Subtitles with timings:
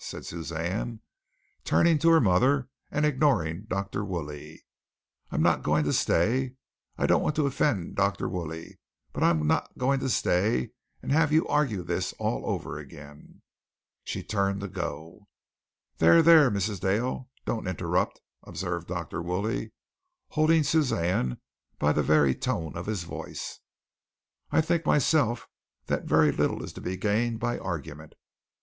[0.03, 0.99] said Suzanne,
[1.63, 4.03] turning to her mother and ignoring Dr.
[4.03, 4.65] Woolley.
[5.29, 6.55] "I'm not going to stay.
[6.97, 8.27] I don't want to offend Dr.
[8.27, 8.79] Woolley,
[9.13, 10.71] but I'm not going to stay
[11.03, 13.43] and have you argue this all over again."
[14.03, 15.27] She turned to go.
[15.99, 16.79] "There, there, Mrs.
[16.79, 19.21] Dale, don't interrupt," observed Dr.
[19.21, 19.71] Woolley,
[20.29, 21.37] holding Suzanne
[21.77, 23.59] by the very tone of his voice.
[24.49, 25.47] "I think myself
[25.85, 28.15] that very little is to be gained by argument.